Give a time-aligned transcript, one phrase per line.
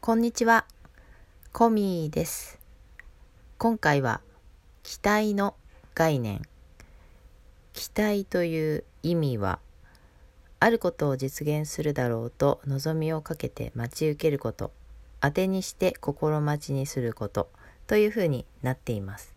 [0.00, 0.64] こんにちは、
[1.52, 2.58] コミーです。
[3.58, 4.22] 今回は
[4.84, 5.54] 期待の
[5.94, 6.42] 概念。
[7.74, 9.58] 期待という意味は、
[10.60, 14.70] あることを実現するだろうと望みをかけて待ち受けること、
[15.20, 17.50] 当てにして心待ちにすること
[17.88, 19.34] というふうになっています。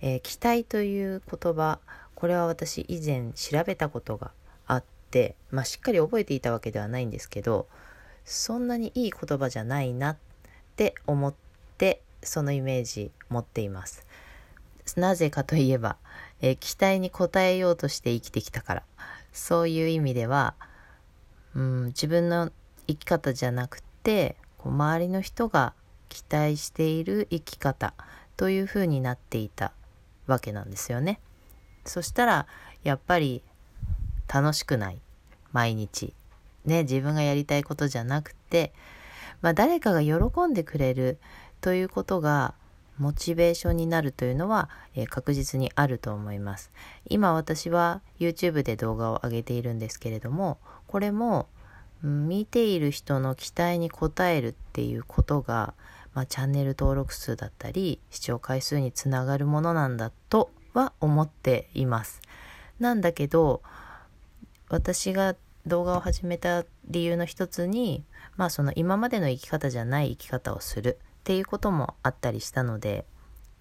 [0.00, 1.78] えー期待という言葉、
[2.14, 4.32] これは私以前調べたことが
[4.66, 7.68] あって、まあしっかり覚えていたわけではないんですけど、
[8.24, 10.16] そんなにいい言葉じゃないなっ
[10.76, 11.34] て思っ
[11.78, 14.06] てそのイメージ持っています。
[14.96, 15.96] なぜかといえば、
[16.40, 18.82] えー期待に応えようとして生きてきたから
[19.32, 20.54] そういう意味では、
[21.54, 22.50] うん、自分の
[22.86, 25.74] 生き方じゃなくてこう周りの人が
[26.08, 27.94] 期待している生き方
[28.36, 29.72] というふうになっていた
[30.26, 31.20] わけなんですよね。
[31.84, 32.46] そしたら
[32.82, 33.42] やっぱり
[34.32, 35.00] 楽しくない
[35.52, 36.14] 毎日
[36.64, 38.72] ね自分がやりたいことじゃなくて、
[39.42, 41.18] まあ、誰かが喜んでくれる
[41.60, 42.54] ということが
[42.98, 46.70] モチベーションになるというのは、えー確実にあると思います。
[47.08, 51.48] 今私は YouTube で動画を上げているんですけれどもこれも
[52.02, 55.74] 見ている人の期待に応えるっていうことが、
[56.12, 62.20] まあ、チャンネル登録数だったり視聴回数につながるものなんだとは思っています。
[62.78, 63.62] なんだけど
[64.68, 65.34] 私が
[65.66, 68.04] 動画を始めた理由の一つに
[68.36, 73.06] まあその今までの生き方じゃない生き方をするっていうこともあったりしたので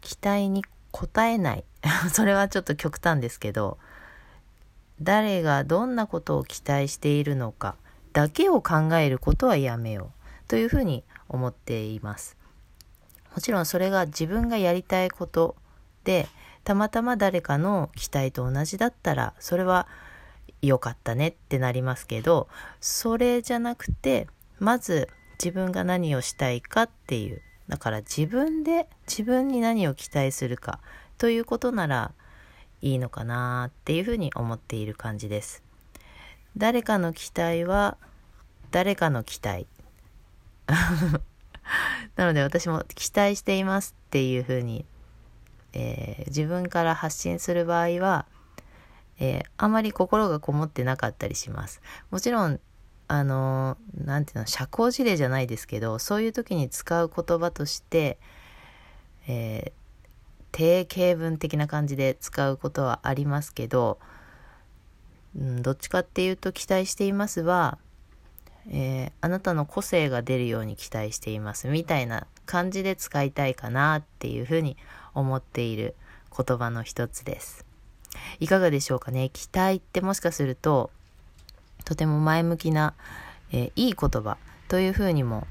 [0.00, 1.64] 期待に応えない。
[2.12, 3.78] それはちょっと極端ですけど
[5.00, 7.76] 誰がどんなことを期待しているのか
[8.12, 10.22] だけを考えることはやめよう。
[10.52, 12.36] というふうに思っています。
[13.34, 15.56] もちろんそれが自分がやりたいこと
[16.04, 16.28] で
[16.62, 19.88] たまたま誰かの期待と同じだったらそれは
[20.62, 22.48] 良かったねってなりますけど
[22.80, 25.08] それじゃなくてまず
[25.42, 27.42] 自分が何をしたいかっていう。
[27.68, 30.78] だから自分で自分に何を期待するか。
[31.18, 32.12] ということなら
[32.80, 35.64] いいのかなっていうふうに思っている感じです。
[36.56, 37.96] 誰かの期待は
[38.70, 39.66] 誰かの期待。
[42.14, 44.84] なので私も期待していますっていうふうに、
[45.72, 48.26] えー自分から発信する場合は
[49.22, 51.80] えーあまり心がこもってなかったりします。
[52.10, 52.58] もちろん、
[53.06, 58.18] あのーなんていうの、社交辞令じゃないですけど、そういう時に使う言葉として、
[59.28, 59.82] えー
[60.50, 63.98] 定型文的な感じで使うことはありますけど、
[65.34, 67.78] うん、どっちかっていうと期待していますは、
[68.68, 74.76] えーあなたの個性が出るように期待していますみたいな感じで使いたいかなっていうふうに
[75.14, 75.94] 思っている
[76.36, 77.71] 言葉の一つです。
[78.40, 79.30] いかがでしょうかね？
[79.30, 80.90] 期待ってもしかすると
[81.84, 82.94] とても前向きな、
[83.52, 84.36] えーいい言葉
[84.68, 85.46] というふうにも、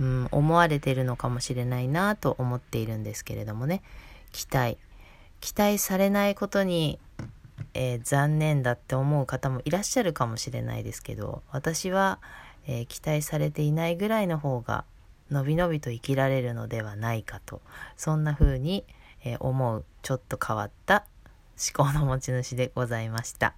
[0.00, 3.82] うん、思われてるのかもしれないなと思っているんですけれどもね。
[4.32, 4.78] 期待。
[5.40, 6.98] 期待されないことに、
[7.74, 12.18] えー残念だって思う方もいらっしゃるかもしれないですけど私は、
[12.66, 14.84] えー期待されていないぐらいの方が
[15.30, 17.60] のびのびと生きられるのではないかと
[17.96, 18.84] そんな風に、
[19.24, 21.04] え思うちょっと変わった
[21.58, 23.54] 思考の持ち主でございました。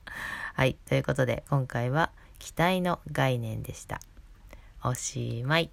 [0.55, 0.77] はい。
[0.87, 4.01] ということで、今回は期待の概念でした。
[4.83, 5.71] おしまい。